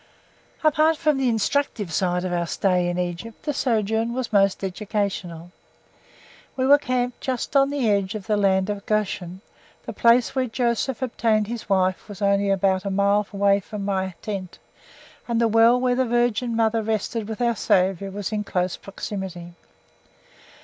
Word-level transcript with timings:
Apart 0.63 0.97
from 0.97 1.19
the 1.19 1.29
instructive 1.29 1.93
side 1.93 2.25
of 2.25 2.33
our 2.33 2.47
stay 2.47 2.89
in 2.89 2.97
Egypt, 2.97 3.43
the 3.43 3.53
sojourn 3.53 4.13
was 4.15 4.33
most 4.33 4.63
educational. 4.63 5.51
We 6.55 6.65
were 6.65 6.79
camped 6.79 7.21
just 7.21 7.55
on 7.55 7.69
the 7.69 7.87
edge 7.87 8.15
of 8.15 8.25
the 8.25 8.35
Land 8.35 8.71
of 8.71 8.83
Goshen; 8.87 9.41
the 9.85 9.93
place 9.93 10.33
where 10.33 10.47
Joseph 10.47 11.03
obtained 11.03 11.45
his 11.45 11.69
wife 11.69 12.09
was 12.09 12.19
only 12.19 12.49
about 12.49 12.83
a 12.83 12.89
mile 12.89 13.27
away 13.31 13.59
from 13.59 13.85
my 13.85 14.15
tent, 14.23 14.57
and 15.27 15.39
the 15.39 15.47
well 15.47 15.79
where 15.79 15.93
the 15.93 16.07
Virgin 16.07 16.55
Mother 16.55 16.81
rested 16.81 17.29
with 17.29 17.39
our 17.39 17.55
Saviour 17.55 18.09
was 18.09 18.31
in 18.31 18.43
close 18.43 18.77
proximity. 18.77 19.53